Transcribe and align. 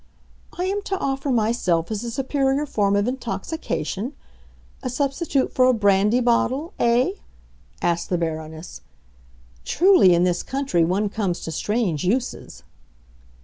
"I 0.57 0.65
am 0.65 0.81
to 0.85 0.97
offer 0.97 1.29
myself 1.29 1.91
as 1.91 2.03
a 2.03 2.09
superior 2.09 2.65
form 2.65 2.95
of 2.95 3.07
intoxication—a 3.07 4.89
substitute 4.89 5.53
for 5.53 5.65
a 5.65 5.75
brandy 5.75 6.19
bottle, 6.21 6.73
eh?" 6.79 7.11
asked 7.83 8.09
the 8.09 8.17
Baroness. 8.17 8.81
"Truly, 9.63 10.15
in 10.15 10.23
this 10.23 10.41
country 10.41 10.83
one 10.83 11.07
comes 11.09 11.41
to 11.41 11.51
strange 11.51 12.03
uses." 12.03 12.63